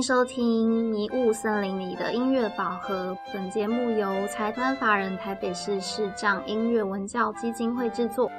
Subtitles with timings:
[0.00, 3.12] 迎收听《迷雾森林里的音乐宝盒》。
[3.34, 8.30] 本节目由财团法人台北市市障音乐文教基金会制作。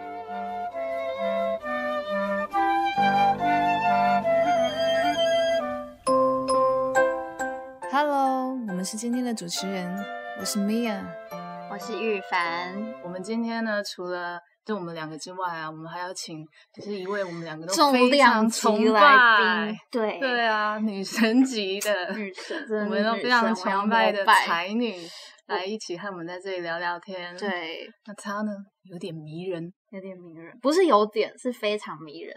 [7.92, 10.04] Hello，我们是今天的主持人，
[10.40, 11.04] 我是 Mia。
[11.72, 12.74] 我是玉凡，
[13.04, 24.96] 我们今天呢，除了就我们两个之外啊，我们还要请就是一位我们两个都重非量常崇拜宾，，对对啊，女神级的， 女神，我们都非常崇拜的才女，
[25.48, 28.52] 来一起和我们在这里聊聊天。，对，那她呢，
[28.84, 32.36] 有点迷人，有点迷人，不是有点，是非常迷人。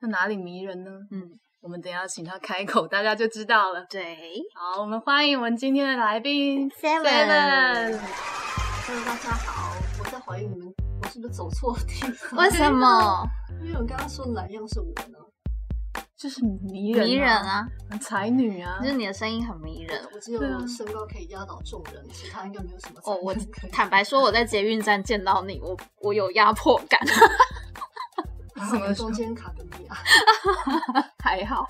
[0.00, 0.90] 那哪里迷人呢？
[1.10, 1.28] 嗯，
[1.60, 3.84] 我们等一下请她开口，大家就知道了。
[3.90, 4.16] 对
[4.54, 7.98] 好，我们欢迎我们今天的来宾 Seven Seven。
[8.86, 10.72] Hello，大家好，我是怀疑你们，
[11.02, 12.38] 我是不是走错地方？
[12.38, 13.24] 为什么
[13.62, 15.18] 因为我刚刚说哪样是我呢？
[16.16, 17.68] 就是迷人、迷人，啊？
[18.00, 20.02] 才女啊就，是你的声音很迷人。
[20.14, 23.34] 我只有身高可以压倒众人，其他应该没有什么哦，我。
[23.70, 26.98] 坦白说，我在捷运站见到你，我我有压迫感。
[28.54, 29.96] 然后我们中间卡德米亚，
[31.22, 31.66] 还好，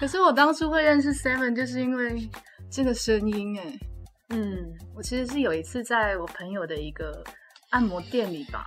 [0.00, 2.28] 可是我当初会认识 Seven，就是因为
[2.68, 3.78] 这个声音哎。
[4.30, 7.22] 嗯，我其实是有一次在我朋友的一个
[7.70, 8.66] 按摩店里吧，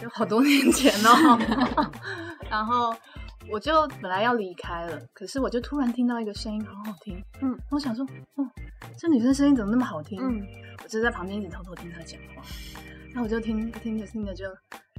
[0.00, 1.38] 就好多年前哦。
[2.50, 2.94] 然后
[3.50, 7.22] 我就本来要离开了，可是我就突然听到一个声音，好好听。
[7.42, 8.44] 嗯，我想说，哦，
[8.98, 10.18] 这女生声音怎么那么好听？
[10.20, 10.46] 嗯，
[10.82, 12.42] 我就在旁边一直偷偷听她讲话。
[13.12, 14.44] 然后我就听听着听着就，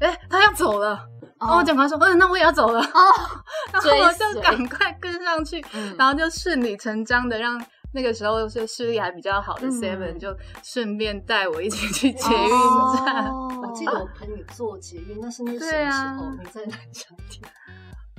[0.01, 1.07] 哎，她要走了。
[1.39, 2.81] 然后我赶快说，嗯，那我也要走了。
[2.81, 2.99] 哦，
[3.71, 7.57] 然后我就赶快跟上去，嗯然后就顺理成章的让
[7.93, 13.25] 那个时候是视力还比较好的嗯 Seven、就顺便带我一起去捷运站。
[13.27, 16.31] 哦我记得我陪你坐捷运，那是那是什么时候？
[16.31, 17.41] 你在哪家店？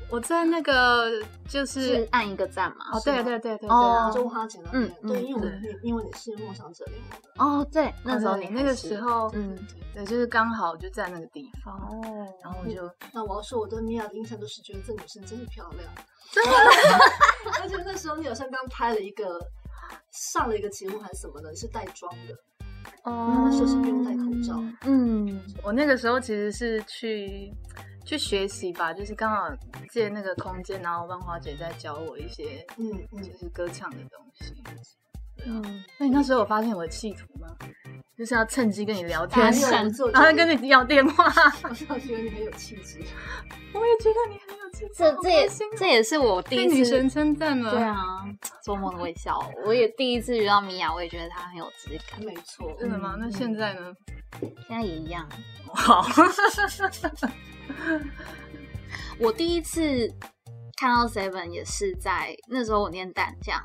[0.08, 1.10] 我在那个
[1.48, 2.84] 就是是按一个站嘛？
[2.92, 9.58] 哦，对对对对对，哦中花节那边嗯，嗯对，因为我们因为你是梦想者联盟的，哦，对，那时候你那个时候，嗯，
[9.94, 15.90] 对，就是刚好就在那个地方，哦，然后我就那我要说，我对米娅的印象就是觉得这女生真是漂亮，
[16.30, 16.50] 真的
[17.62, 19.40] 而且那时候你好像刚拍了一个
[20.12, 22.34] 上了一个节目还是什么的，是带妆的，
[23.04, 24.62] 哦那时候是不用戴口罩？
[24.86, 27.52] 嗯，我那个时候其实是去
[28.04, 29.48] 去学习吧，就是刚好
[29.90, 33.22] 借那个空间，然后万花姐在教我一些嗯嗯。
[33.22, 34.54] 就，是歌唱的东西。
[35.46, 37.48] 嗯，那你那时候有发现我的企图吗？
[38.16, 39.60] 就是要趁机跟你聊哪天，
[39.98, 41.24] 有然后跟你要电话。
[41.64, 43.00] 我是觉得你很有气质。
[43.72, 47.70] 我也觉得你很有气质，这这也这也是我第一次女神称赞了。
[47.70, 47.96] 对，啊，
[48.62, 53.16] 做梦的微笑，我也第一次遇到米娅，我也觉得她很有质感，没错，真的吗？
[53.18, 53.92] 那现在呢？
[54.40, 55.28] 现在也一样。
[55.74, 56.04] 好，
[59.18, 60.06] 我第一次
[60.76, 63.58] 看到 Seven 也是在那时候我念淡江，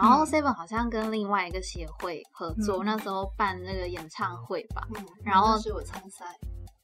[0.00, 0.26] 然后嗯。
[0.26, 2.86] Seven 好像跟另外一个协会合作，嗯。
[2.86, 4.86] 那时候办那个演唱会吧。
[4.94, 6.24] 嗯，然后是我参赛，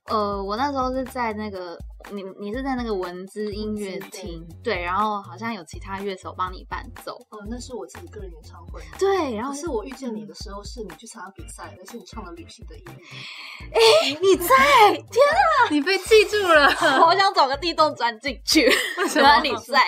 [0.09, 1.79] 呃，我那时候是在那个
[2.13, 8.81] 你你是在那个文字音乐厅，对，然后好像有其他乐手帮你伴奏，哦，那是我自己个人演唱会。
[8.99, 14.15] 对，然后是我遇见你的时候，是你去参加比赛，而且你唱了《旅行的意义》。
[14.21, 15.71] 你在，天啊！
[15.71, 16.67] 你被记住了。
[16.69, 18.71] 啊， 我好想找个地洞钻进去，
[19.09, 19.41] 什么？
[19.43, 19.81] 你在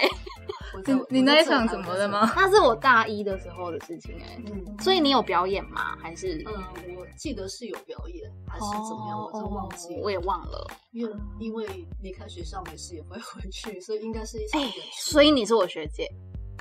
[0.86, 2.08] 你你那一场怎么了？
[2.08, 2.32] 吗？
[2.36, 5.96] 那是我大一的时候的事情哎、嗯所以你有表演吗？
[6.00, 6.42] 还是？
[6.46, 10.66] 嗯，我记得是有表演，还是怎么样，我真忘记我也忘了。
[10.92, 15.10] 因为因为离开学校没事也不会回去，所以应该是一场哎、演出。
[15.12, 16.08] 所以你是我学姐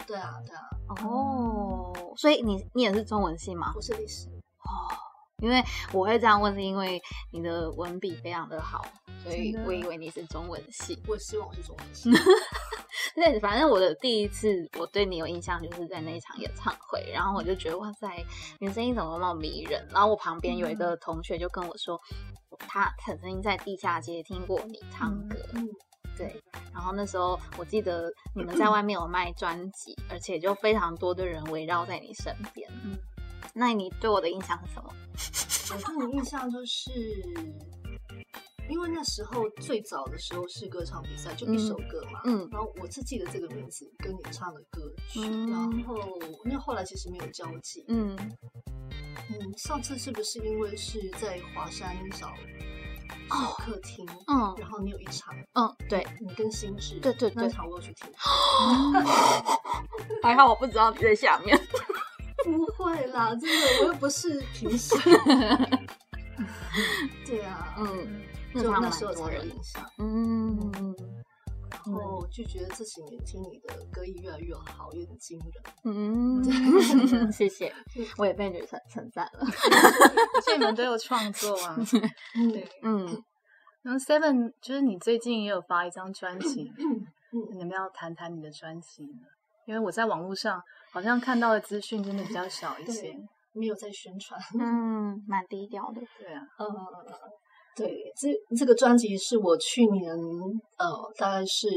[0.05, 3.71] 对啊对啊，哦，所以你你也是中文系吗？
[3.75, 4.27] 我是历史。
[5.43, 6.99] 因为我会这样问，是因为
[7.31, 8.83] 你的文笔非常的好，
[9.23, 10.97] 所以我以为你是中文系。
[11.07, 12.09] 我希望我是中文系。
[13.13, 18.07] 对，反正我的第一次我对你有印象，就是在那一场演唱会，然后我就觉得哇塞，
[18.59, 19.87] 你声音怎么那么迷人？
[19.91, 21.99] 然后我旁边有一个同学就跟我说，
[22.67, 25.67] 他曾经在地下街听过你唱歌，嗯，
[26.17, 26.41] 对。
[26.73, 32.67] 然后那时候我记得你们在 外面有卖专辑，而且就非常多的人围绕在你身边。
[32.83, 32.97] 嗯
[33.57, 34.93] 那你对我的印象是什么？
[35.73, 36.91] 我对你印象就是，
[38.69, 42.21] 因为那时候最早的时候是歌唱比赛，就一首歌嘛。
[42.25, 45.97] 嗯然后我是记得这个名字跟你唱的歌曲，嗯然后
[46.45, 47.83] 因为后来其实没有交集。
[47.87, 48.15] 嗯，
[49.31, 52.27] 嗯，上次是不是因为是在华山小
[53.31, 54.05] 哦客厅？
[54.27, 58.07] 嗯然后你有一场，嗯，对，你跟心智，对对对那场我有去听。
[60.21, 61.59] 还好我不知道你在下面。
[62.45, 63.47] 不会啦，真的，
[63.81, 64.97] 我又不是评审。
[67.25, 68.21] 对啊，嗯，
[68.53, 69.43] 那就那时候才有。
[69.43, 69.83] 印象。
[69.97, 70.71] 嗯，
[71.85, 75.51] 然后就觉得这几年听你的歌艺越来越好，有点惊人。
[75.83, 76.43] 嗯，
[77.31, 77.73] 谢谢，
[78.17, 79.45] 我也被女神称赞了。
[80.45, 81.75] 所以你们都有创作啊。
[82.35, 83.23] 嗯对，嗯，
[83.81, 89.27] 然后 Seven 就是你最近也有发一张专辑，嗯你们要谈谈你的专辑呢？
[89.67, 90.59] 因为我在网络上
[90.91, 93.17] 好像看到的资讯真的比较少一些对。
[93.53, 94.39] 没有在宣传。
[94.59, 95.99] 嗯，蛮低调的。
[96.19, 96.65] 对啊，呃，
[97.75, 100.13] 对，这这个专辑是我去年
[100.77, 101.67] 呃，大概是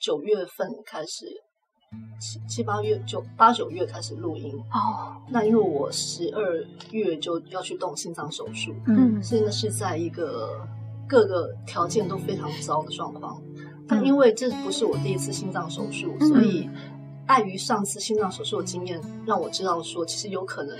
[0.00, 1.26] 九月份开始，
[2.20, 4.54] 七七八月九八九月开始录音。
[4.72, 10.64] 哦，那因为我十二月就要去动心脏手术，嗯所以呢是在一个
[11.08, 13.42] 各个条件都非常糟的状况。
[13.88, 16.70] 但嗯因为这不是我第一次心脏手术，嗯所以
[17.26, 20.76] 碍于上次心脏手术的经验，让我知道说，其实有可能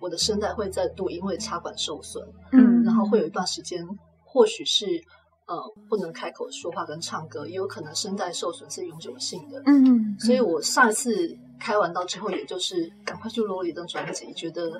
[0.00, 3.86] 我的声带会再度因为插管受损，嗯然后会有一段时间，
[4.24, 4.86] 或许是
[5.46, 5.56] 呃
[5.88, 9.62] 不能开口说话跟唱歌，也有可能声带受损是永久性的。
[9.66, 14.72] 嗯，所以我上一次开完刀之后，也就是赶快去录了一张专辑，觉得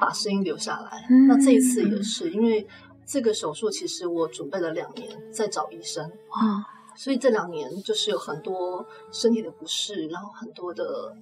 [0.00, 1.06] 把声音留下来。
[1.10, 2.64] 嗯那这一次也是，因为
[3.04, 6.64] 这个手术其实我准备了两年，在找医生，哇，
[6.96, 11.16] 所以这两年就是有很多身体的不适，然后很多的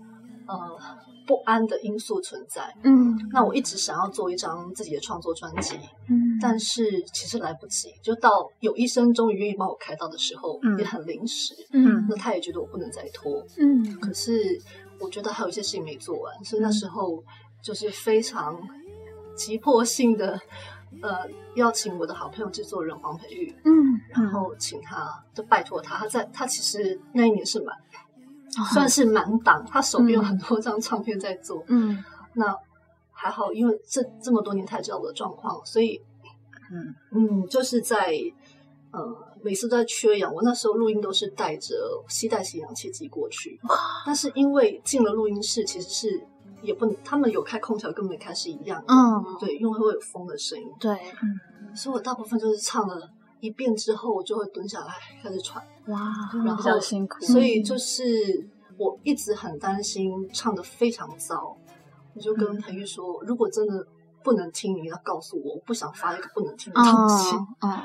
[0.46, 0.78] 呃
[1.26, 2.74] 不安的因素存在。
[2.82, 3.16] 嗯。
[3.32, 5.76] 那我一直想要做一张自己的创作专辑，
[6.08, 10.78] 嗯，但是其实来不及，就到有医生终于愿意帮我开刀的时候，嗯。
[10.78, 11.54] 也很临时。
[11.72, 12.06] 嗯。
[12.08, 14.00] 那他也觉得我不能再拖，嗯。
[14.00, 14.60] 可是
[14.98, 17.22] 我觉得还有一些事情没做完，所以那时候
[17.62, 18.60] 就是非常
[19.36, 20.38] 急迫性的，
[21.02, 27.74] 呃，邀请我的好朋友制作人黄培玉，嗯然后请他就拜托他，他在他其实那一年是满，
[28.58, 28.64] 哦。
[28.74, 32.02] 算是满档，他手边有很多张唱片在做，嗯。
[32.34, 32.56] 那
[33.12, 36.00] 还好，因为这这么多年才知道我的状况，所以
[36.70, 36.94] 嗯。
[37.12, 38.12] 嗯，就是在
[38.92, 39.00] 呃
[39.42, 43.58] 每次都在缺氧，我那时候录音都是带着吸带型氧气机过去，
[44.04, 46.26] 但是因为进了录音室，其实是
[46.62, 50.92] 也不能，他们有开空调跟没开是一样的，嗯，对，因为会有风的声音，对，
[51.22, 53.08] 嗯所以我大部分就是唱了
[53.40, 54.92] 一遍之后，我就会蹲下来
[55.22, 55.98] 开始喘，哇，
[56.44, 58.02] 然比较后辛苦，所以就是
[58.76, 61.56] 我一直很担心唱的非常糟，
[62.14, 63.86] 我就跟培育说，如果真的
[64.22, 67.36] 不能听，你要告诉我，我不想发一个不能听的东西。
[67.36, 67.78] 嗯嗯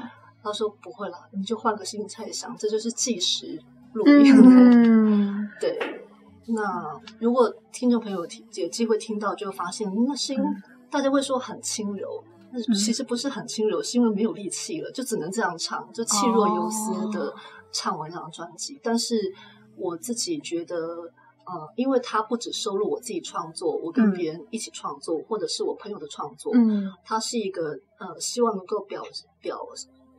[0.44, 3.60] 他说不会啦，你就换个心态想，这就是计时
[3.94, 4.32] 录音。
[4.36, 5.50] 嗯。
[5.60, 6.05] 对，
[6.48, 10.44] 那如果听众朋友听有机会听到，就会发现那声音
[10.90, 17.34] 大家会说很轻柔，但是其实不是很轻柔，是因为没有力气了，就只能这样唱，就气若游丝的
[17.72, 18.80] 唱完这张专辑。
[18.84, 19.34] 但是
[19.76, 21.12] 我自己觉得。
[21.48, 29.04] 呃，因为它不只收录我自己创作，我跟嗯别人一起创作，或者是我朋友的创作，嗯它是一个呃，希望能够表
[29.40, 29.64] 表，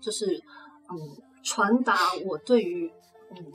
[0.00, 0.40] 就是
[0.88, 0.96] 嗯，
[1.43, 2.88] 传达我对于
[3.32, 3.52] 嗯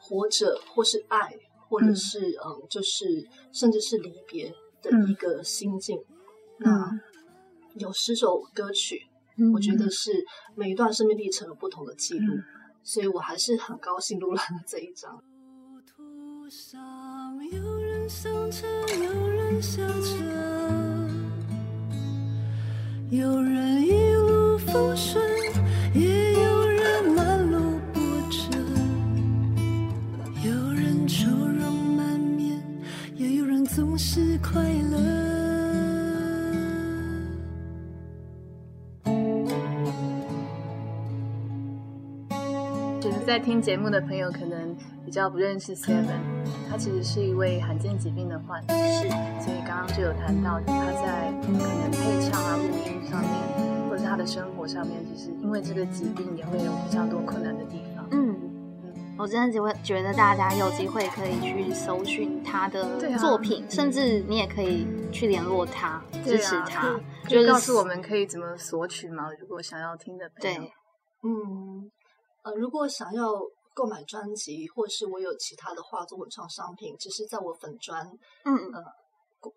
[0.00, 1.32] 活着或是爱，
[1.72, 1.96] 或者嗯。
[1.96, 4.50] 是嗯就是甚至是离别
[4.82, 5.08] 的嗯。
[5.10, 5.98] 一个心境。
[6.58, 7.00] 那嗯
[7.76, 9.00] 有十首歌曲，
[9.38, 10.12] 嗯我觉得是
[10.54, 12.44] 每一段生命历程有不同的记录，嗯。
[12.84, 15.22] 所以我还是很高兴录了 这一张。
[15.96, 18.66] 路上有人上车，
[19.02, 20.14] 有人下车，
[23.10, 25.22] 有人一路风顺，
[43.32, 46.20] 在听节目的朋友可能比较不认识 Seven，
[46.68, 49.08] 他其实是一位罕见疾病的患者，是
[49.42, 58.06] 所以刚刚就有谈到他在可能配唱啊、录音上面，或者是他的生活上面，其实因为这个疾病也会有比较多困难的地方。
[58.10, 58.36] 嗯。
[59.16, 69.30] 我真的只会觉得大家有机会可以去搜寻他的啊作品，甚至你也可以去联络他，支持他，就是告诉我们可以怎么索取吗？
[69.40, 70.72] 如果想要听的朋友，对，
[71.22, 71.90] 嗯，
[72.42, 73.32] 呃，如果想要
[73.74, 78.06] 购买专辑，或是我有其他的画作文创商品，只是在我粉专
[78.44, 78.56] 嗯。
[78.72, 78.82] 呃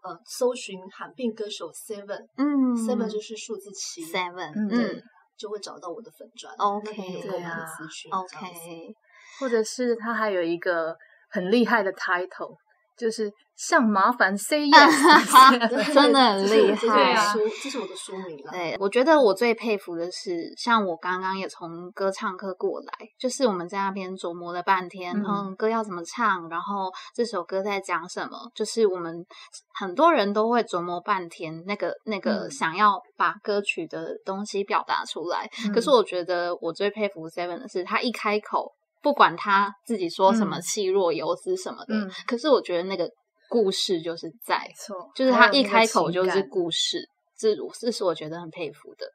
[0.01, 2.75] 呃搜寻罕病歌手 Seven，Seven、嗯。
[2.75, 5.03] Seven 就是数字七 seven，嗯嗯。
[5.37, 8.09] 就会找到我的粉专 OK，购买的对啊资讯。
[8.09, 8.95] 这样子，OK，
[9.39, 10.95] 或者是他还有一个
[11.29, 12.55] 很厉害的 title，
[12.97, 15.53] 就是向麻烦 say yes，
[15.93, 18.51] 真的很厉害的书，这是我的书名了。
[18.51, 29.25] 对，我觉得我最佩服的是，像我刚刚也从歌唱课过来，就是我们在那边琢磨了半天，嗯嗯，歌要怎么唱，然后这首歌在讲什么，就是我们
[29.73, 35.49] 很多人都会琢磨半天，那个那个嗯想要把歌曲的东西表达出来。
[35.73, 38.73] 可是嗯我觉得我最佩服 Seven 的是，他一开口。
[39.05, 43.07] 不管他自己说什么嗯气若游丝什么的，嗯可是我觉得那个
[43.47, 47.07] 故事就是在，错，就是他一开口就是故事，
[47.37, 49.05] 这这是我觉得很佩服的。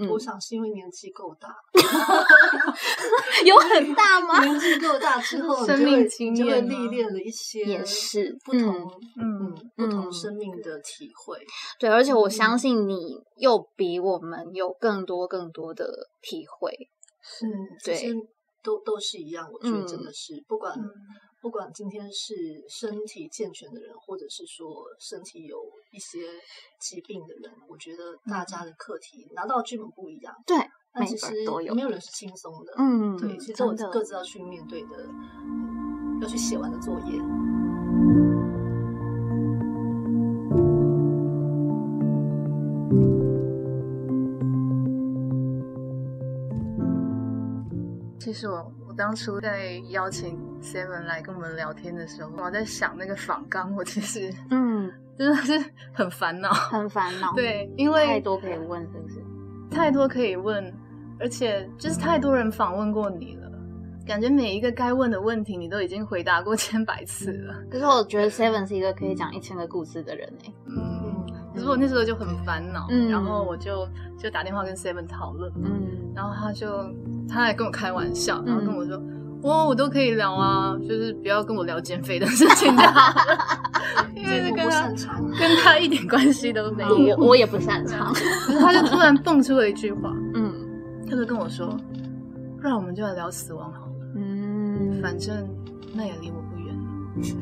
[0.00, 1.54] 嗯我想是因为年纪够大，
[3.44, 4.40] 有很大吗？
[4.42, 8.74] 年纪够大之后，生命经你就会验历练了一些也是不同
[9.20, 11.38] 嗯嗯不同嗯生命的体会。
[11.78, 15.86] 对，而且我嗯相信你又比我们有更多更多的
[16.22, 16.72] 体会。
[17.22, 17.46] 是，
[17.84, 18.14] 对实
[18.68, 20.90] 都都是一样，我觉得真嗯的是不管嗯
[21.40, 25.58] 不管今天是身体健全的人，或者是说身体有
[25.90, 26.18] 一些
[26.78, 32.74] 疾病的人，我觉得大家的课题拿到剧本不一样，对，每但其实有没有人是轻松的。
[32.76, 38.57] 嗯，对，其实都有真的各自要去面对的，嗯，要去写完的作业。
[48.28, 55.58] 其实我我当初在邀请 Seven 来跟我们聊天的时候，我在想那个访纲，我其实嗯， 真的是
[55.94, 56.50] 很烦恼。
[56.50, 59.14] 很烦恼。，对，因为太多可以问，是不是？
[59.70, 60.70] 太多可以问，
[61.18, 63.50] 而且就是太多人访问过你了，
[64.06, 67.54] 感觉每一个该问的问题你都已经回答过千百次了。
[67.70, 70.52] 可是我觉得 Seven 是一个可以讲一千个故事的人哎。
[70.66, 70.97] 嗯，
[71.58, 73.86] 可是我那时候就很烦恼，嗯然后我就
[74.16, 76.68] 就打电话跟 Seven 讨论嘛，嗯然后他就
[77.28, 79.02] 他还跟我开玩笑，然后跟嗯我说。
[79.40, 83.36] 哦，我都可以聊啊，就是不要跟我聊减肥的事情就好了，
[84.16, 85.30] 因为这我不这跟他擅长。
[85.38, 87.16] 跟他一点关系都没有。
[87.16, 88.12] 我我也不擅长。
[88.12, 88.18] 可
[88.52, 90.52] 是他就突然蹦出了一句话，嗯
[91.08, 91.68] 他就跟我说
[92.60, 95.48] ：“不然我们就来聊死亡好了。”嗯，反正
[95.94, 96.74] 那也离我不远。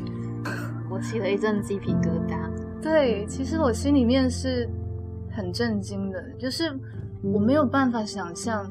[0.90, 2.36] 我起了一阵鸡皮疙瘩。
[2.86, 4.70] 对，其实我心里面是
[5.34, 6.72] 很震惊的，就是
[7.20, 8.64] 我没有办法想象，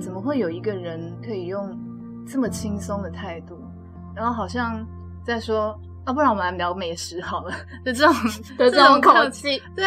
[0.00, 1.76] 怎么会有一个人可以用
[2.24, 3.58] 这么轻松的态度，
[4.14, 4.86] 然后好像
[5.24, 7.52] 在说啊，不然我们来聊美食好了
[7.84, 8.14] 的这种
[8.56, 9.84] 的这种口气，对，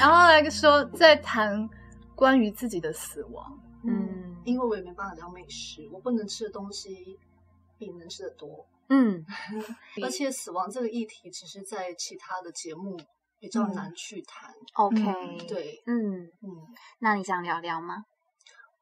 [0.00, 1.70] 然后来说在谈
[2.16, 3.58] 关于自己的死亡。
[3.84, 4.08] 嗯。
[4.44, 7.16] 因为我也没办法聊美食，我不能吃的东西
[7.78, 9.24] 比你能吃的多，嗯
[10.04, 13.00] 而且死亡这个议题，只是在其他的节目
[13.38, 14.52] 比较嗯难去谈。
[14.74, 16.48] ，OK，对，嗯，嗯，
[16.98, 18.04] 那你想聊聊吗？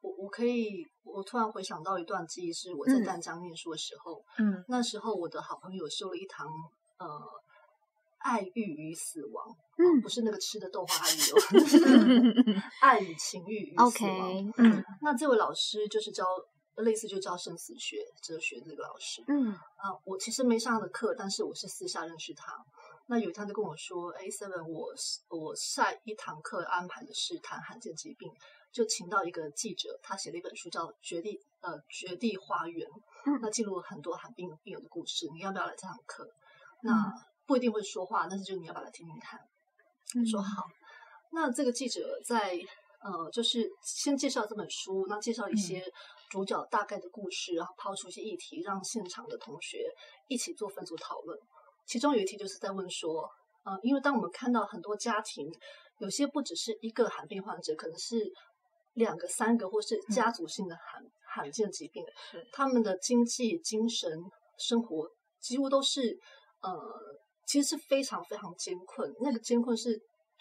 [0.01, 6.47] 我我可以，我突然回想到一段记忆，是我在嗯淡江念书的时候，嗯那时候我的好朋友修了一堂
[6.99, 7.07] 呃。
[8.23, 9.47] 爱欲与死亡，
[9.79, 11.37] 嗯不是那个吃的豆花阿姨哦
[12.83, 13.87] 爱与情欲与死亡。
[13.89, 16.23] OK，嗯那这位老师就是教
[16.77, 19.91] 类似就叫生死学、哲学这个老师嗯啊。
[20.05, 22.57] 我其实没上他的课，但是我是私下认识他。
[23.07, 24.95] 那有一天他就跟我说：“哎，Seven，我
[25.29, 28.33] 我下一堂课安排的是谈罕见疾病，
[28.71, 32.89] 就请到一个记者，他写了一本书叫《绝地呃绝地花园》，
[33.27, 35.29] 嗯那记录了很多罕病病友的故事。
[35.33, 36.31] 你要不要来这堂课？
[36.83, 37.13] 那
[37.47, 39.41] 不一定会说话，但是就你要不要来听听看？”
[40.15, 40.69] 嗯说好。
[41.33, 42.59] 那这个记者在
[43.01, 45.83] 呃，就是先介绍这本书，那介绍一些
[46.31, 49.93] 主角大概的故事，然后抛出一些议题，让现场的同学
[50.29, 51.39] 一起做分组讨论。
[51.85, 53.29] 其中有一题就是在问说，
[53.65, 55.53] 呃，因为当我们看到很多家庭，
[55.99, 58.33] 有些不只是一个罕病患者，可能是
[58.95, 61.03] 两个、三个，或是家族性的罕、
[61.35, 62.05] 罕见疾病，
[62.53, 64.09] 他们的经济、精神
[64.57, 65.11] 生活
[65.41, 66.17] 几乎都是
[66.63, 66.73] 呃，
[67.45, 69.13] 其实是非常非常艰困。
[69.21, 70.01] 那个艰困是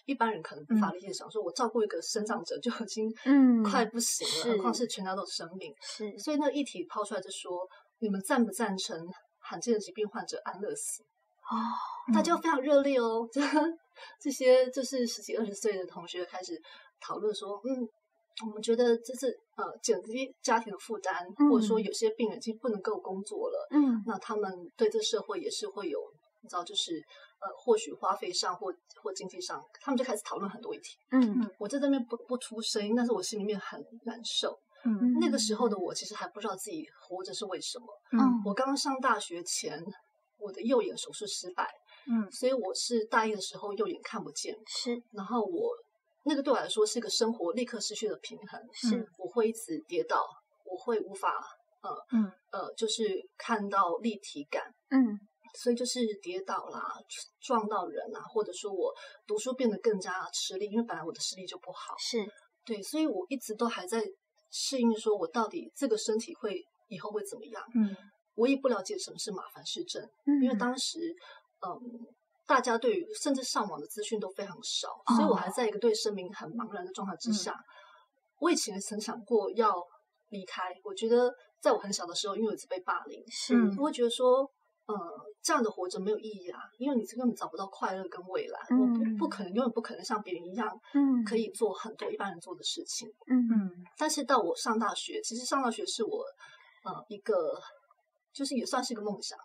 [0.10, 4.52] 一般人可能无法理解，想说我照顾一个生长者就已经嗯快不行了，是。
[4.52, 5.72] 何况是全家都是生命。
[5.82, 6.18] 是。
[6.18, 7.68] 所以那个议题抛出来就说，
[8.00, 11.04] 你们赞不赞成罕见疾病患者安乐死？
[11.44, 11.56] 哦，
[12.14, 13.40] 大家非常热烈哦， 这
[14.20, 16.60] 这些就是十几二十岁的同学开始
[17.00, 17.88] 讨论说，嗯，
[18.48, 21.84] 我们觉得这是呃减低家庭的负担，或者说嗯。
[21.84, 24.04] 有些病人已经不能够工作了，嗯。
[24.08, 26.00] 那他们对这社会也是会有，
[26.42, 27.04] 你知道，就是
[27.42, 30.98] 呃或许花费上或或经济上，他们就开始讨论很多问题。
[31.12, 34.60] 嗯嗯我在这边不不出声音，但是我心里面很难受。
[34.86, 37.86] 嗯那个时候的我其实还不知道自己活着是为什么。
[38.14, 39.84] 嗯我刚刚上大学前，
[40.38, 41.70] 我的右眼手术失败，
[42.08, 45.72] 嗯所以我是大一的时候右眼看不见，是然后我
[46.24, 50.26] 那个对我来说是一个生活立刻失去了平衡，是我会一直跌倒，
[50.66, 51.44] 我会无法
[51.82, 54.64] 呃嗯呃就是看到立体感。
[54.92, 55.20] 嗯
[55.54, 56.94] 所以就是跌倒啦，
[57.42, 58.94] 撞到人啦，或者说我
[59.26, 61.96] 读书变得更加吃力，因为本来我的视力就不好。
[61.98, 62.26] 是
[62.66, 64.04] 对，所以我一直都还在
[64.52, 67.64] 适应，说我到底这个身体会以后会怎么样？
[67.76, 67.96] 嗯
[68.36, 71.14] 我也不了解什么是马凡氏症，嗯因为当时
[71.68, 71.76] 嗯，
[72.48, 77.54] 大家对于甚至上网的资讯都非常少，所以我还在一个对生命很茫然的状态之下。
[78.40, 79.86] 我以前曾想过要
[80.30, 80.74] 离开。
[80.86, 81.30] 我觉得
[81.60, 84.50] 在我很小的时候，因为我一直被霸凌，是嗯我会觉得说，
[84.86, 84.96] 呃，
[85.42, 88.60] 这样的活着没有意义啊，因为你根本找不到快乐跟未来。
[88.72, 93.08] 我嗯不不可能，永远不可能像别人一样，嗯可以做很多一般人做的事情。
[93.28, 96.24] 嗯嗯但是到我上大学，其实上大学是我
[96.84, 97.60] 呃一个，
[98.34, 99.38] 就是也算是一个梦想。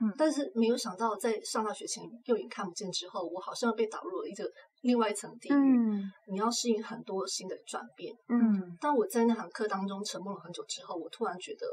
[0.00, 4.44] 嗯但是没有想到，在上大学前右眼看不见之后，我好像被导入了一个
[4.82, 5.52] 另外一层地狱。
[5.52, 8.12] 嗯你要适应很多新的转变。
[8.28, 11.66] 嗯当我在那堂课当中沉默了很久之后，我突然觉得，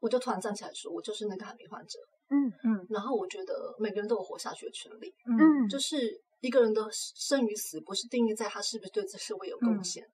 [0.00, 1.98] 我就突然站起来说，我就是那个罕病患者。
[2.30, 10.08] 嗯嗯然后我觉得每个人都有活下去的权利，嗯嗯，就是一个人的生与死不是定义在他是不是对这社会有贡献，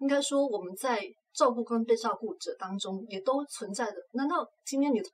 [0.00, 1.02] 应该说我们在
[1.34, 3.96] 照顾跟被照顾者当中也都存在的。
[4.12, 5.08] 难道今天你的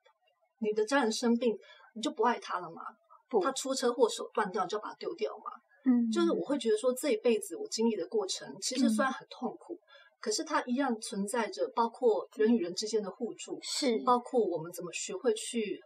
[0.61, 1.56] 你的家人生病，
[1.94, 2.82] 你就不爱他了吗？
[3.28, 5.52] 不他出车祸手断掉，你就要把他丢掉吗？
[5.85, 9.78] 嗯就是我会觉得说，这一辈子我经历的过程，其实虽然很痛苦，
[10.21, 13.99] 可是它一样存在着包括人与人之间的互助，是。
[14.05, 15.81] 包括我们怎么学会去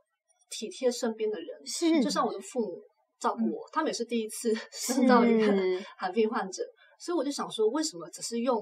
[0.50, 1.66] 体贴身边的人。
[1.66, 2.02] 是。
[2.02, 2.82] 就像我的父母
[3.20, 6.62] 照顾我，他们也是第一次生 到一个是 罕病患者，
[6.98, 8.56] 所以我就想说，为什么只是用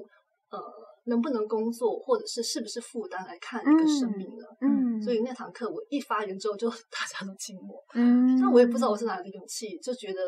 [0.51, 0.61] 呃
[1.05, 4.45] 能不能工作，或者是是不是负担来看一个生命呢？
[4.61, 7.83] 嗯，所以那堂课我一发言之后，就 大家都静默。
[7.95, 10.21] 嗯，但我也不知道我是哪来的勇气，就觉得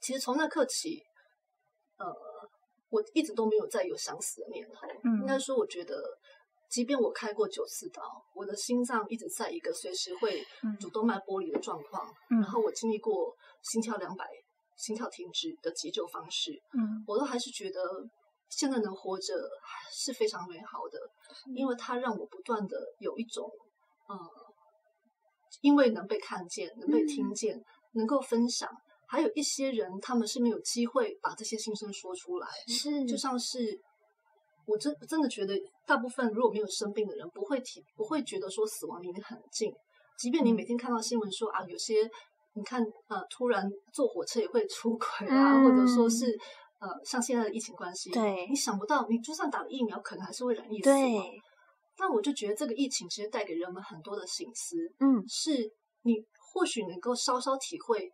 [0.00, 1.02] 其实从那刻起，
[1.98, 2.06] 呃，
[2.88, 4.86] 我一直都没有再有想死的念头。
[5.04, 5.20] 嗯。
[5.20, 6.02] 应该说，我觉得，
[6.68, 8.02] 即便我开过九次刀，
[8.34, 10.76] 我的心脏一直在一个随时会嗯。
[10.78, 12.40] 主动脉剥离的状况，嗯。
[12.40, 14.26] 然后我经历过心跳两百、
[14.76, 17.04] 心跳停止的急救方式，嗯。
[17.06, 17.80] 我都还是觉得
[18.48, 19.34] 现在能活着
[19.92, 20.98] 是非常美好的，
[21.54, 23.50] 因为它让我不断的有一种，
[24.08, 24.16] 呃，
[25.62, 27.60] 因为能被看见、能被听见、
[27.94, 28.70] 能够分享，
[29.06, 33.78] 还有一些人他们是没有机会把这些心声说出来，是就像是
[34.66, 35.54] 我真真的觉得，
[35.86, 39.72] 大部分如果没有生病的人，不会提不会觉得说死亡离你很近，
[40.18, 42.08] 即便你每天看到新闻说啊，有些
[42.54, 46.36] 你看呃，突然坐火车也会出轨啊，嗯或者说是
[46.80, 50.98] 呃，像现在的疫情关系，对你想不到，你就算打了疫苗，可能还是会染疫死亡。
[50.98, 51.42] 对，
[51.96, 55.22] 但我就觉得这个疫情其实带给人们很多的醒思，嗯。
[55.28, 55.70] 是
[56.02, 56.16] 你
[56.52, 58.10] 或许能够稍稍体会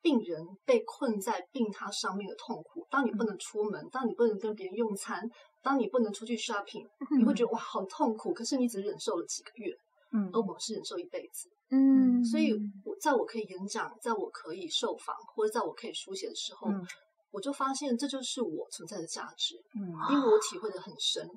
[0.00, 2.86] 病人被困在病榻上面的痛苦。
[2.90, 5.28] 当你不能出门，当你不能跟别人用餐，
[5.62, 6.86] 当你不能出去 shopping，
[7.18, 8.32] 你会觉得哇好痛苦。
[8.32, 9.76] 可是你只忍受了几个月，
[10.12, 11.48] 嗯而我们是忍受一辈子。
[11.70, 16.86] 嗯，所以我在我可以演讲，在我可以受访，或者在我可以书写的时候，嗯
[17.30, 19.54] 我就发现这就是我存在的价值。
[19.74, 21.28] 嗯因为我体会的很深，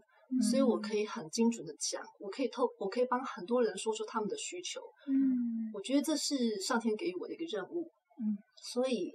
[0.50, 4.80] 所以我可以很精准的讲，我可以透，我可以帮很多人说出他们的需求。
[5.08, 7.92] 嗯我觉得这是上天给予我的一个任务。
[8.22, 9.12] 嗯，所以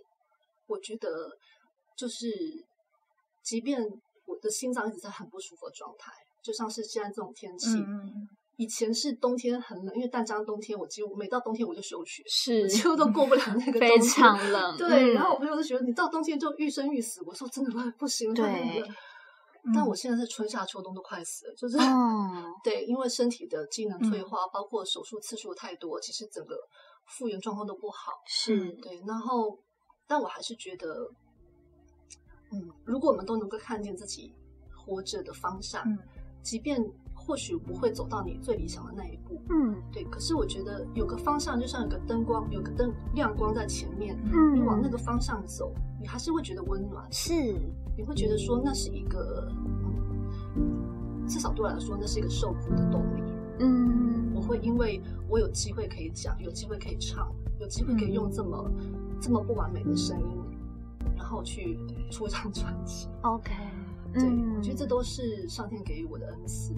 [0.66, 1.08] 我觉得
[1.96, 2.26] 就是，
[3.42, 3.80] 即便
[4.26, 15.12] 我的心脏一直在很不舒服的状态，就像是现在这种天气，嗯以前是冬天很冷，因为淡江冬天我几乎每到冬天我就休学，是几乎都过不了 那个冬非常冷，对，嗯。
[15.12, 18.80] 然后我朋友就觉得你到冬天就欲生欲死，我说真的不不行，太冷对。
[18.80, 18.88] 了。
[19.74, 26.56] 但我现在是春夏秋冬都快死了，就是、嗯 对，因为身体的机能退化，包括手术次数太多，其实整个
[27.06, 28.12] 复原状况都不好。
[28.26, 29.58] 是对，然后
[30.06, 31.08] 但我还是觉得，
[32.52, 34.34] 嗯，如果我们都能够看见自己
[34.74, 35.98] 活着的方向，嗯
[36.42, 36.80] 即便
[37.12, 47.34] 或许不会走到你最理想的那一步，嗯对，可是我觉得有个方向，就像有个灯光，有个灯亮光在前面，嗯，你往那个方向走，你还是会觉得温暖，是
[47.96, 49.50] 你会觉得说那是一个，
[50.54, 53.22] 嗯，至少对我来说，那是一个受苦的动力。
[53.58, 58.70] 嗯我会因为我有机会可以讲，有机会可以唱，有机会可以用这么、
[59.20, 60.42] 这么不完美的声音，
[61.16, 61.78] 然后去
[62.10, 63.08] 出一张专辑。
[63.22, 63.52] OK，
[64.14, 66.72] 对，嗯我觉得这都是上天给予我的恩赐。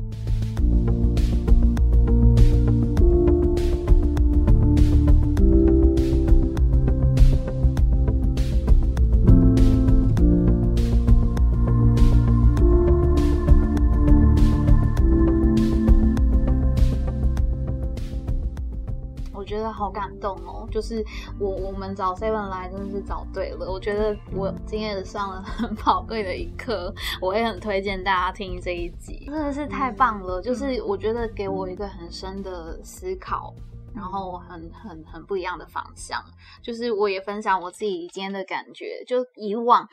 [19.79, 21.05] 好感动哦，就是
[21.39, 23.71] 我我们找 Seven 来真的是找对了。
[23.71, 30.43] 我觉得我今天也上了 很宝贵的一课，我也很推荐大家听这一集，真的是太棒了。
[30.43, 33.55] 就是我觉得给我一个很深的思考，
[33.95, 36.21] 然后很很很不一样的方向。
[36.61, 39.87] 就是我也分享我自己今天的感觉，就以往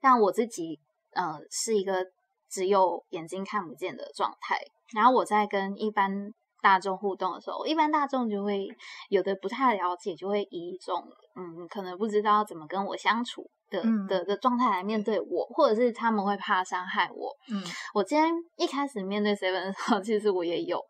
[0.00, 0.80] 让我自己
[1.12, 2.06] 呃是一个
[2.50, 4.56] 只有眼睛看不见的状态，
[4.94, 6.32] 然后我在跟一般
[6.66, 8.66] 大众互动的时候，一般大众就会
[9.08, 11.00] 有的不太了解，就会以一种
[11.36, 14.04] 嗯，可能不知道怎么跟我相处的、嗯。
[14.08, 17.32] 的的状态来面对我，或者是他们会怕伤害我。
[17.52, 17.62] 嗯。
[17.94, 20.84] 我今天一开始面对 Seven 的时候， 其实我也有，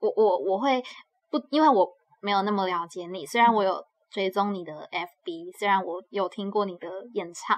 [0.00, 0.82] 我我我会
[1.30, 1.88] 不，因为我
[2.20, 7.56] 没有那么了解你，虽然我有追踪你的 FB，虽然我有听过你的演唱，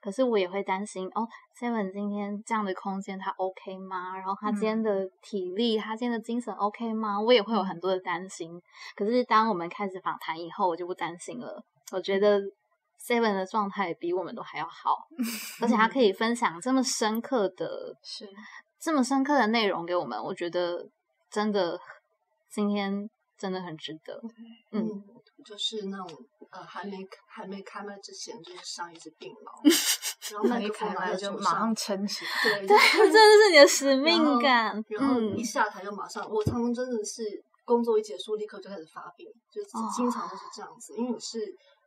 [0.00, 4.16] 可是我也会担心哦，Seven 今天这样的空间他 OK 吗？
[4.16, 7.20] 然后他今天的体力，他今天的精神 OK 吗？
[7.20, 8.60] 我也会有很多的担心。
[8.96, 11.62] 可是当我们开始访谈以后，我就不担心了。
[11.92, 12.40] 我觉得
[12.98, 15.06] Seven 的状态比我们都还要好，
[15.60, 18.28] 而且他可 以分享这么深刻的是
[18.78, 20.88] 这么深刻的内容给我们，我觉得
[21.30, 21.78] 真的
[22.48, 24.20] 今天真的很值得。
[24.72, 25.04] 嗯，嗯，
[25.44, 26.06] 就是那种
[26.50, 26.96] 呃，还没
[27.28, 29.52] 还没开麦之前，就是上一只病 猫，
[30.32, 32.58] 然后麦一克风拿开麦就马上，撑起来。
[32.60, 34.84] 对 对，这真的是你的使命然后感。
[34.88, 37.22] 然后嗯一下台就马上，我常常真的是
[37.64, 39.62] 工作一结束立刻就开始发病，就
[39.96, 41.38] 经常都是这样子，因为你是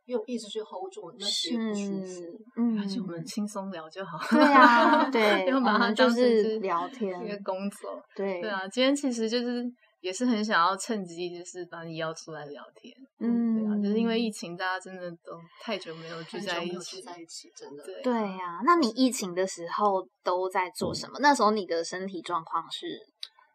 [0.06, 2.38] 用意志去 hold 住，那些不舒服。
[2.56, 4.18] 嗯而且我们轻松聊就好。
[4.30, 8.02] 对啊， 对，要我们把它当成就是是聊天一个工作。
[8.14, 9.64] 对对，啊，今天其实就是
[10.04, 12.94] 也是很想要趁机就是把你邀出来聊天。
[13.20, 17.02] 嗯，对啊，就是因为疫情，大家真的都太久没有聚在一起聚。
[17.02, 17.82] 在一起，真的。
[17.82, 21.18] 对对呀、那你疫情的时候都在做什么？
[21.20, 23.00] 那时候你的身体状况是？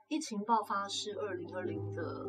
[0.08, 2.26] 疫情爆发是二零二零的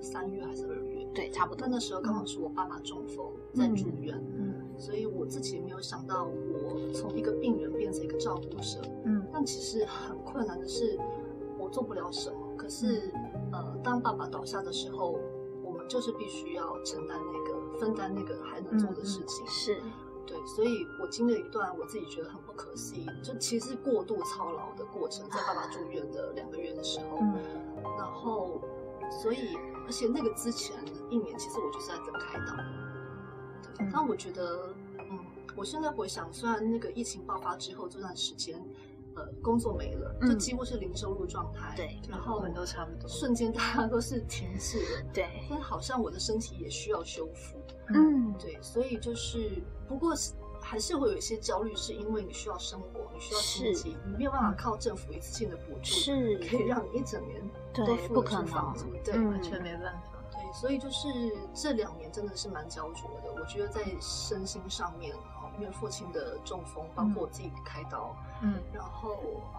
[0.00, 1.04] 三月还是二月？
[1.14, 1.68] 对，差不多。
[1.68, 8.80] 那时候刚好是我爸爸中风在住院，嗯所以我自己也没有想到我从一个病人变成一个照顾者。
[9.04, 10.98] 嗯但其实很困难的是，
[11.58, 12.56] 我做不了什么。
[12.56, 13.12] 可是，
[13.52, 15.18] 呃，当爸爸倒下的时候，
[15.62, 19.46] 我们就是必须要承担那个、分担那个还能做的事情。
[19.46, 19.80] 是，
[20.26, 27.38] 对，所以我经历了一段我自己觉得很不可思议，就其实是过度操劳的过程，在爸爸住院的两个月的时候，嗯
[27.96, 28.60] 然后，
[29.22, 29.56] 所以，
[29.86, 30.76] 而且那个之前
[31.10, 32.54] 一年，其实我就是在等开刀。
[33.76, 35.18] 对嗯，但我觉得，嗯，
[35.56, 38.62] 我现在回想，虽然那个疫情爆发之后这段时间，
[39.18, 40.38] 呃，工作没了，就嗯。
[40.38, 57.40] 几乎是零收入状态，对然后我们都差不多瞬间大家都是停滞了，对，但好像我的身体也需要修复，嗯，对，所以就是，不过是还是会有一些焦虑，是因为你需要生活，你需要经济，你没有办法靠政府一次性的补助，是，可以让你一整年
[57.74, 60.12] 都，付得不可能出房租，，对，嗯完全没办法。
[60.30, 61.08] 对，所以就是
[61.54, 63.32] 这两年真的是蛮焦灼的。
[63.40, 68.54] 我觉得在身心上面，哦，因为父亲的中风，包括我自己开刀，嗯。
[68.72, 69.18] 然后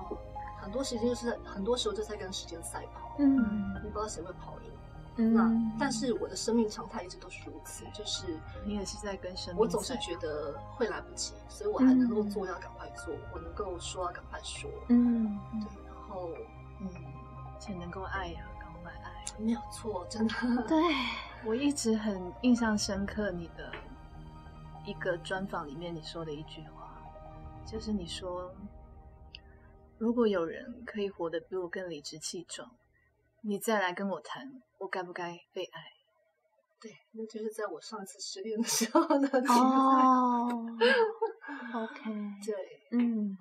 [0.09, 0.17] 嗯，
[0.61, 3.73] 很多时间就是在很多时候就在跟时间赛跑，嗯。
[3.83, 4.71] 你不知道谁会跑赢。
[5.17, 5.75] 嗯，那。
[5.77, 16.29] 但是我的生命常态一直都是如此，就是你也是在跟生命我总是赛觉得会来不及，所以我还能够做要赶快做，我能够说要赶快说，嗯，对，然后
[16.79, 16.89] 嗯，
[17.59, 19.09] 且能够爱呀，赶快爱。
[19.37, 20.33] 没有错，真的，
[20.67, 20.77] 对，
[21.45, 23.71] 我一直很印象深刻你的
[24.89, 26.99] 一个专访里面你说的一句话，
[27.63, 28.51] 就是你说，
[29.99, 32.67] 如果有人可以活得比我更理直气壮，
[33.43, 35.79] 你再来跟我谈，我该不该被爱？
[36.81, 39.53] 对，那就是在我上次失恋的时候的体会。
[39.53, 40.65] 哦，
[41.85, 42.03] OK，
[42.43, 42.55] 对，
[42.97, 43.37] 嗯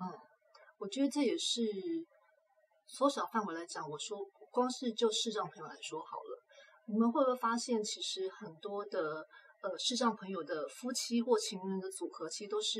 [0.77, 1.63] 我觉得这也是
[2.85, 4.19] 缩小范围来讲，我说
[4.51, 6.43] 光是就视障朋友来说好了，
[6.85, 9.25] 你们会不会发现，其实很多的
[9.61, 12.79] 呃视障朋友的夫妻或情人的组合，其实都是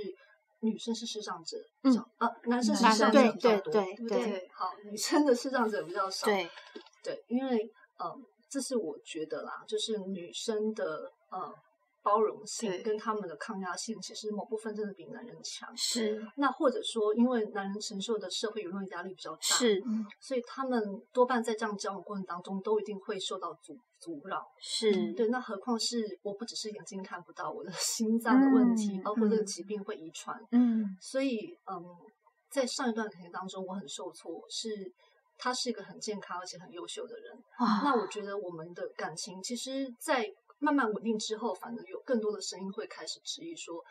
[0.61, 4.49] 女生是视障者比较，呃，男生是男生视障者比较对多，对对不对？
[4.53, 6.49] 好，女生的视障者比较少，对，
[7.03, 8.13] 对，因为呃，
[8.49, 11.53] 这是我觉得啦，就是女生的呃
[12.01, 15.75] 包容性跟他们的抗压性，其实某部分真的比男人强。
[15.77, 19.81] 是那或者说，因为男人承受的社会舆论压力比较大，是
[20.19, 20.81] 所以他们
[21.13, 24.49] 多半在这样交往过程当中，都一定会受到阻阻扰。
[24.59, 31.85] 是，对，那何况是我不只是眼睛看不到，我的 心脏的问题，嗯包括这个嗯疾病会遗传，嗯所以嗯，
[32.49, 34.91] 在上一段感情当中，我很受挫，是
[35.38, 37.38] 他是一个很健康而且很优秀的人。
[37.59, 43.83] 哇，那我觉得我们的感情，其实，在慢慢稳定之后，反而有更多的声音会开始质疑说，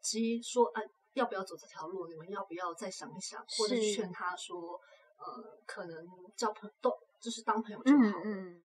[0.00, 0.82] 质疑说，哎、
[1.14, 2.06] 要不要走这条路？
[2.06, 4.80] 你们要不要再想一想，或者劝他说，
[5.18, 8.22] 呃，可能交朋都就是当朋友就好了。
[8.24, 8.62] 嗯嗯，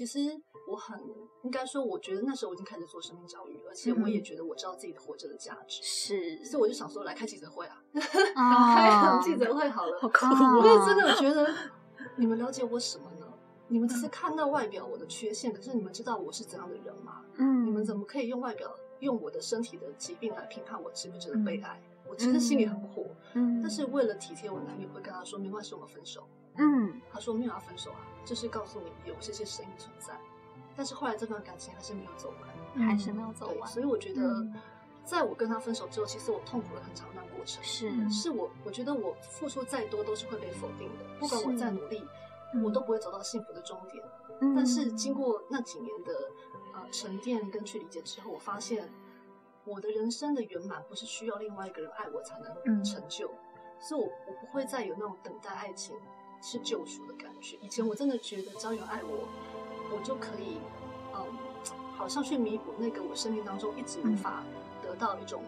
[0.00, 0.18] 其实
[0.66, 0.98] 我很
[1.42, 7.82] 应该说，我觉得那时候我已经开始做生命教育，而且我也觉得我知道自己活着的价值，是，所以我就想说，来开记者会啊，
[8.34, 9.98] 啊 开场记者会好了。
[10.00, 11.54] 好酷我哦就真的觉得，
[12.16, 13.26] 你们了解我什么呢？
[13.68, 17.22] 你们只是看到外表我的缺陷，可是你们知道我是怎样的人吗？
[17.34, 21.78] 嗯，你们怎么可以用外表用我的身体的疾病来评判我值不值得被爱。
[22.08, 26.26] 我其实心里很火，嗯，但是为了体贴我男友，会跟他说没关系，我们分手。
[26.60, 30.14] 嗯他说没有要分手啊，就是告诉你有这些声音存在。
[30.76, 32.32] 但是后来这段感情还是没有走
[32.76, 34.54] 完，还是没有走，完，所以我觉得嗯，
[35.04, 37.62] 在我跟他分手之后，其实我痛苦了很长一段过程。
[37.62, 42.06] 是是我，我觉得我付出再多都是会被否定的，不管我再努力，
[42.54, 44.02] 嗯我都不会走到幸福的终点。
[44.40, 46.12] 嗯但是经过那几年的
[46.72, 48.88] 呃沉淀跟去理解之后，我发现
[49.64, 53.30] 我的人生的圆满不是需要另外一个人爱我才能嗯成就，
[53.78, 55.94] 所以我我不会再有那种等待爱情
[56.40, 57.56] 是救赎的感觉。
[57.60, 59.28] 以前我真的觉得只要有爱我，
[59.94, 60.58] 我就可以
[61.14, 61.26] 嗯，
[61.96, 64.42] 好像去弥补那个我生命当中一直无法
[64.82, 65.42] 得到一种、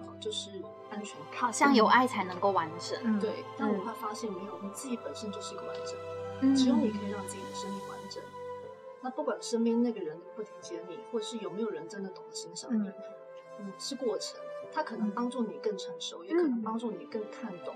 [0.00, 0.50] 呃就是
[0.90, 1.40] 安全感。
[1.40, 5.94] 好像有爱才能够完整，嗯，对，但我嗯会发现没有，你自己本身就是一个完整。
[6.40, 8.22] 嗯只有你可以让自己的生命完整。
[9.00, 12.92] 那不管身边那个人不理解你，或者是有没有人真的懂得欣赏你，嗯
[13.60, 14.40] 嗯，是过程。
[14.72, 17.74] 他可能帮助你更成熟，也可能帮助你更看懂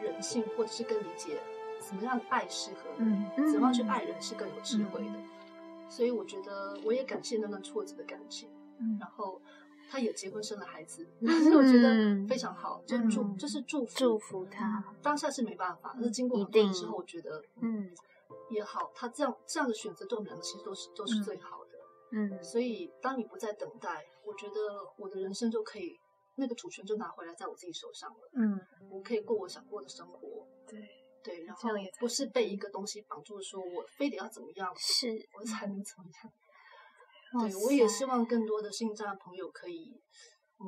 [0.00, 1.40] 人性，或者是更理解
[1.80, 5.14] 怎么样爱适合你，怎么样去爱人是更有智慧的。
[5.88, 8.96] 所以我觉得我也感谢那段挫折的感情，嗯。
[9.00, 9.40] 然后
[9.88, 12.26] 他也结婚生了孩子， 所以我觉得嗯。
[12.26, 13.36] 非常好，就祝嗯。
[13.36, 17.90] 就是祝福祝福他，当下是没办法，但是经过一很多之后，我觉得嗯。
[18.50, 21.70] 也好，他这样这样的选择对我们两个其实都是都是嗯最好的。
[22.12, 22.42] 嗯。
[22.42, 24.54] 所以当你不再等待，我觉得
[24.96, 25.98] 我的人生就可以
[26.34, 28.60] 那个主权就拿回来在我自己手上了，嗯，
[28.90, 30.46] 我可以过我想过的生活。
[30.68, 30.80] 对，
[31.26, 36.32] 对，然后也不是被一个东西绑住，说我非得要怎么样，是，我才能怎么样。
[37.50, 39.92] 对，我也希望更多的性障的朋友可以，
[40.60, 40.64] 嗯，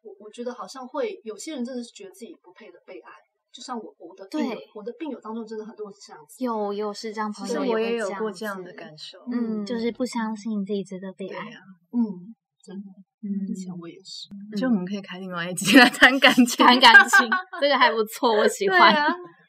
[0.00, 3.12] 我我觉得好像会有些人真的是觉得自己不配的被爱，
[3.52, 6.42] 就像我我的病友对，我的病友当中真的很多人是这样子。
[6.42, 11.60] 有有是这样朋友我也有过这样的感受，嗯，就是不相信自己值得被爱，对啊，
[11.92, 12.34] 嗯，
[12.64, 12.90] 真的，
[13.22, 14.28] 嗯以前我也是。
[14.58, 17.28] 就我们可以开另外一集来谈感情，谈感情，
[17.60, 18.94] 这个还不错，我喜欢。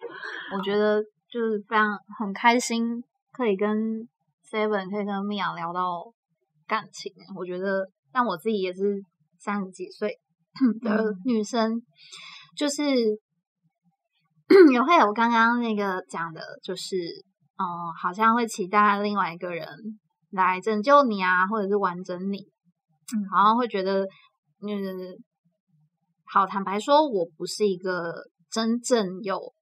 [0.56, 3.70] 我觉得就是非常很开心，可以跟
[4.50, 6.04] Seven 可以跟米娅聊到
[6.68, 7.12] 感情。
[7.36, 9.02] 我觉得，但我自己也是
[9.40, 10.20] 三十几岁
[10.82, 11.82] 的嗯女生，
[12.58, 12.84] 就是
[14.72, 16.96] 也会有刚刚那个讲的，就是
[17.58, 19.68] 嗯、呃好像会期待另外一个人
[20.32, 24.06] 来拯救你啊，或者是完整你，嗯好像会觉得，
[24.62, 25.18] 嗯，
[26.26, 28.14] 好，坦白说，我不是一个
[28.50, 29.54] 真正有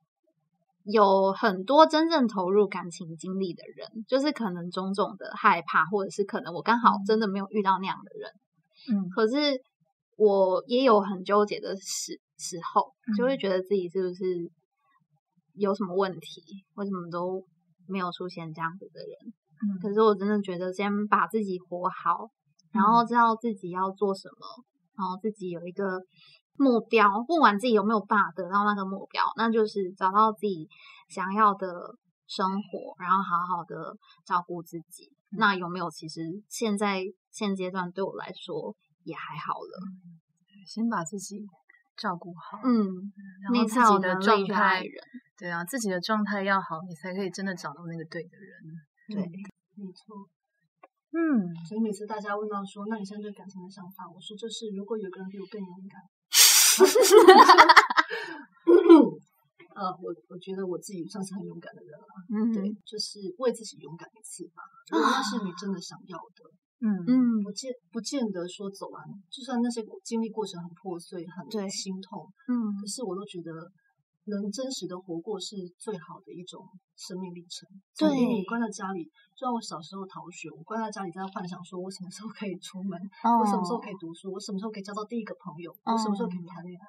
[0.92, 8.32] 有很多真正投入感情经历的人，就是可能种种的害怕，或者是可能我刚好真的没有遇到那样的人。
[8.92, 9.62] 嗯可是
[10.18, 14.24] 我也有很纠结的时时候，就会嗯觉得自己是不是
[15.54, 16.42] 有什么问题，
[16.76, 17.44] 为什么都
[17.88, 19.34] 没有出现这样子的人。
[19.62, 22.30] 嗯可是我真的觉得，先把自己活好，
[22.72, 24.64] 然后知道自己要做什么，
[24.98, 26.00] 然后自己有一个
[26.60, 30.68] 目标，不管自己有没有办法得到那个目标，那就是找到自己
[31.08, 31.96] 想要的
[32.28, 35.12] 生活，然后好好的照顾自己。
[35.32, 35.90] 那有没有？
[35.90, 39.80] 其实现在现阶段对我来说也还好了。
[40.68, 41.48] 先把自己
[41.96, 44.94] 照顾好，嗯，然后你自己的状态，人。
[45.38, 48.60] 对啊，自己的状态要好，你才可以真的找到那个对的人。
[49.08, 49.24] 对，
[49.76, 50.28] 没错。
[51.12, 56.02] 嗯，所以每次大家问到说，那你现在对感情的想法，我说就是如果有个人比我更勇敢，
[59.80, 64.62] 呃，我我觉得我自己算是很勇敢的人了，嗯，对，就是为自己勇敢一次吧。
[64.92, 66.44] 如果那是你真的想要的，
[66.82, 67.00] 嗯。
[67.08, 72.76] 嗯不见不见得说走完，就算那些经历过程很破碎、很心痛，嗯。
[72.76, 73.72] 可是我都觉得
[74.30, 76.64] 能真实的活过是最好的一种
[76.96, 77.68] 生命历程。
[77.94, 79.04] 总比你关在家里，
[79.36, 86.86] 就像我小时候逃学，我关在家里在幻想说我什么时候可以出门，哦我什么时候可以读书，我什么时候可以交到第一个朋友，我什么时候可以谈恋爱，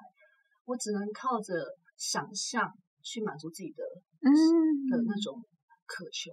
[0.65, 1.53] 我只能靠着
[1.97, 2.71] 想象
[3.03, 3.83] 去满足自己的
[4.21, 4.29] 嗯
[4.87, 5.43] 的那种
[5.85, 6.31] 渴求。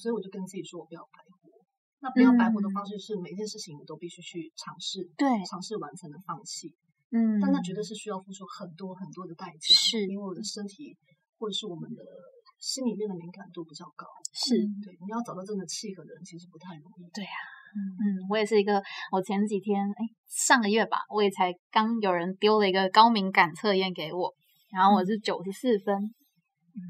[0.00, 1.50] 所以我就跟自己说，我不要白活。
[2.00, 6.74] 那不要白活的方式是每件事情你都必须去尝试，对尝试完才能放弃。
[7.10, 10.96] 嗯，但那绝对是需要付出很多很多的代价，是因为我的身体
[11.38, 12.02] 或者是我们的
[12.58, 14.06] 心里面的敏感度比较高。
[14.32, 17.10] 是对，你要找到真的契合的人，其实不太容易。
[17.12, 17.30] 对呀
[17.74, 24.34] 嗯，我也是一个，我前几天哎，上个月吧，我也才刚有人丢了一个高敏感测验给我，
[24.70, 26.14] 然后我是九十四分，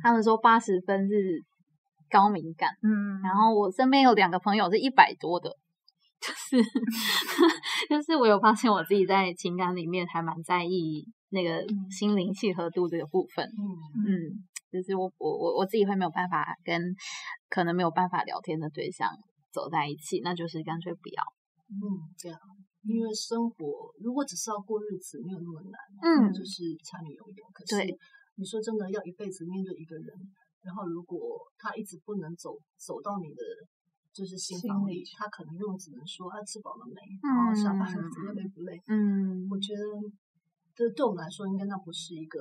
[0.02, 1.44] 他们说八十分是
[2.08, 5.50] 高敏感，嗯，然后我身边有两个朋友是一百多的，
[6.20, 6.56] 就是
[7.88, 13.64] 就是我有发现我自己在情感里面还蛮在意那个心灵契合度这个部分，嗯，
[14.04, 16.94] 嗯，就是我我我我自己会没有办法跟
[17.48, 19.08] 可能没有办法聊天的对象
[19.50, 21.22] 走在一起，那就是干脆不要。
[21.70, 22.38] 嗯，这样。
[22.84, 27.36] 因为生活如果只是要过日子，没有那么难，嗯就是柴米油盐。
[27.52, 27.98] 可对是
[28.36, 30.06] 你说真的，要一辈子面对一个人，
[30.62, 31.18] 然后如果
[31.58, 33.42] 他一直不能走走到你的
[34.18, 38.82] 就是心房里，他可能用只能说啊吃饱了没，然后下班了嗯怎么累不累？
[38.88, 39.82] 嗯我觉得
[40.74, 42.40] 这对我们来说，应该那不是一个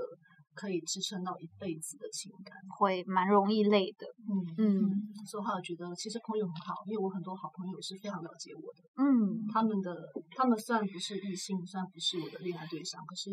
[0.56, 2.58] 可以支撑到一辈子的情感。
[2.80, 4.08] 会蛮容易累的。
[4.26, 8.82] 嗯嗯所以我觉得其实朋友很好，因为我很多好朋友是非常了解我的。
[8.98, 9.94] 嗯他们的
[10.36, 13.30] 他们虽然不是异性，虽然不是我的恋爱对象，可是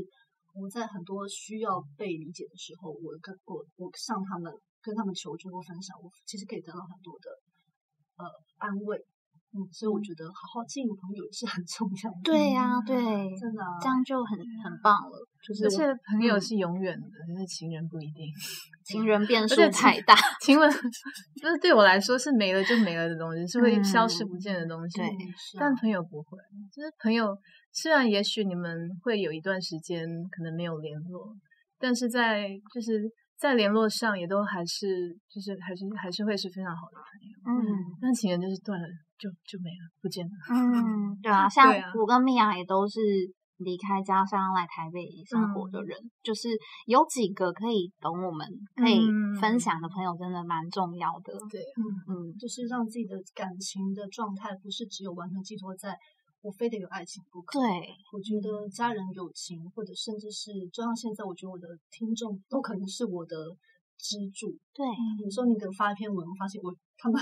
[0.55, 4.53] 我在很多需要被理解的时候，我跟我我向他们
[4.83, 7.29] 跟他们求助或分享，我其实可以得到很多的
[8.17, 8.25] 呃
[8.59, 8.99] 安慰。
[9.57, 12.19] 嗯，所以我觉得好好经营朋友也是很重要的。
[12.25, 12.97] 对呀、对，
[13.39, 15.15] 真的啊、这样就很很棒了。
[15.47, 18.27] 就是而且朋友嗯是永远的，但是情人不一定。
[18.85, 20.13] 情人变数太大。
[20.41, 20.69] 情人
[21.41, 24.99] 就是对我来说是没了就没了的东西，是会消失不见的东西。
[24.99, 25.09] 对
[25.57, 26.37] 但朋友不会，
[26.75, 27.39] 就是朋友
[27.71, 31.33] 虽然也许你们会有一段时间可能没有联络，
[31.79, 37.35] 但是在就是在联络上也都还是就是还是还是会是非常好的朋友。
[37.47, 38.87] 嗯但情人就是断了
[39.19, 40.33] 就就没了，不见了。
[40.51, 43.01] 嗯，对啊， 像我跟米娅也都是
[43.59, 46.49] 离开家乡来台北生活的人，就是
[46.87, 51.33] 有几个可以懂我们、可以嗯分享的朋友，真的蛮重要的。
[51.49, 51.61] 对，
[52.09, 55.97] 嗯就是让自己的感情的状态不是只有完全寄托在
[56.45, 57.59] 我非得有爱情不可。
[57.59, 57.65] 对，
[58.13, 63.35] 我觉得家人友情，或者甚至是就像现在，我觉得我的听众都可能是我的
[63.97, 64.55] 支柱。
[64.75, 64.87] 对，
[65.25, 67.19] 有时候你可能发一篇文，我发现我他们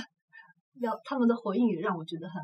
[0.81, 2.43] 要他们的回应也让我觉得很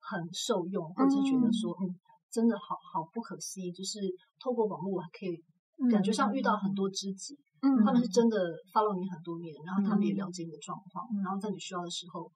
[0.00, 1.94] 很受用，或者是觉得说，嗯，
[2.28, 4.00] 真的好好不可思议，就是
[4.40, 5.40] 透过网络我还可以
[5.88, 6.90] 感觉上遇到很多。
[6.90, 8.08] 知己，嗯，他们是。
[8.08, 8.36] 真的
[8.72, 12.28] follow 你很多年，然后他们也了嗯解你的状况，然后在你需要的时候，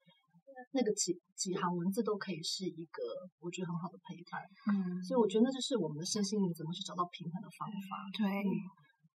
[0.70, 3.02] 那个几几行文字都可以是一个
[3.40, 4.40] 我觉得很好的陪伴。
[4.70, 8.06] 嗯，所以我觉得那就是我们的身心灵怎么去找到平衡的方法。
[8.16, 8.50] 对，嗯，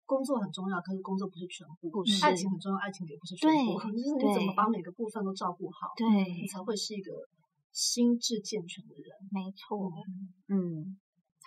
[0.05, 3.79] 工作很重要，可是工作不是全部；不是爱情很重要，爱情也不是全部。
[3.79, 6.07] 对 就是你怎么把每个部分都照顾好，对
[6.43, 7.13] 你才会是一个
[7.73, 9.11] 心智健全的人。
[9.31, 9.91] 没错，
[10.49, 10.99] 嗯。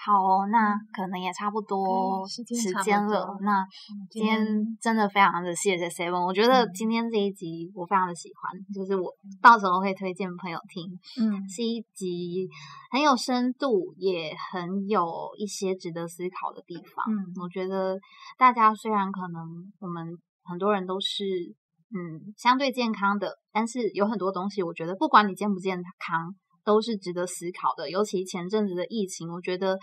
[0.10, 2.44] 好哦，那可能也差不多时
[2.84, 3.38] 间了。
[3.42, 3.64] 那
[4.10, 10.90] 今今天天真的非常的谢谢 Seven，我觉得嗯今天这一集我非常的喜欢，就是我到时候会推荐朋友听。
[11.24, 12.50] 嗯是一集
[12.90, 15.06] 很有深度，也很有
[15.38, 17.06] 一些值得思考的地方。
[17.08, 18.00] 嗯我觉得
[18.36, 21.24] 大家虽然可能我们很多人都是
[21.94, 26.34] 嗯相对健康的，但是有很多东西，我觉得不管你健不健康。
[26.64, 29.78] 都是值得思考的，尤其前阵子的疫情，我觉得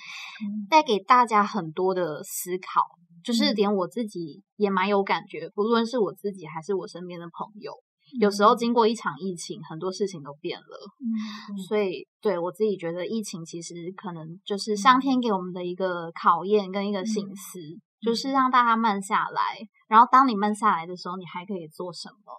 [0.69, 2.83] 带给大家很多的思考，
[3.25, 7.73] 就是连我自己也蛮有感觉，不论是我自己还是我身边的朋友，
[8.21, 10.65] 有时候经过一场疫情，很多事情都变了。
[11.01, 17.59] 嗯所以，对我自己觉得，疫情其实可能就是上天给我们的一个考验跟一个醒思，
[18.01, 19.59] 就是让大家慢下来。
[19.89, 22.33] 然后，当你慢下来的时候，你还可以做什么？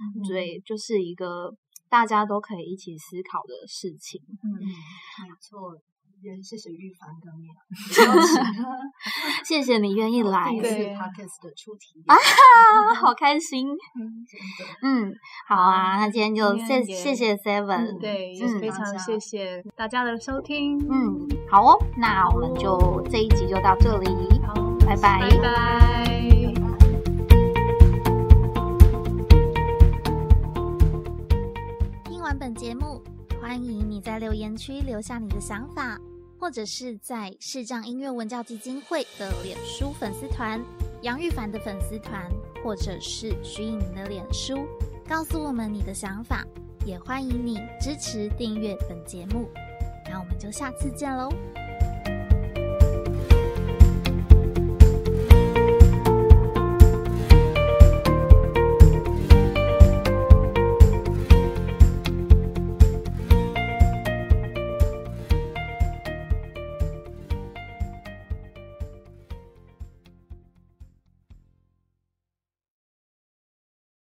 [0.00, 1.52] 嗯对，就是一个
[1.88, 4.20] 大家都可以一起思考的事情。
[4.42, 5.76] 嗯，没错。
[6.20, 7.46] 人谢谢玉凡跟你
[9.44, 12.16] 谢谢你愿意来第一，次对 podcast 的出题啊，
[12.96, 13.68] 好开心。
[14.82, 15.14] 嗯，
[15.46, 17.92] 好啊，那今天就谢谢谢 Seven。
[17.92, 20.76] 嗯对，也嗯非常谢谢大家的收听。
[20.90, 24.08] 嗯，好哦，那我们就这一集就到这里。
[24.44, 24.52] 好，
[24.84, 26.17] 拜拜拜拜。
[32.28, 33.02] 完本节目，
[33.40, 35.98] 欢迎你在留言区留下你的想法，
[36.38, 40.62] 或者是在视障音乐文教基金会的脸书粉丝团、
[41.00, 42.30] 杨玉凡的粉丝团，
[42.62, 44.58] 或者是徐颖明的脸书，
[45.08, 46.44] 告诉我们你的想法。
[46.84, 49.48] 也欢迎你支持订阅本节目。
[50.04, 51.30] 那我们就下次见喽，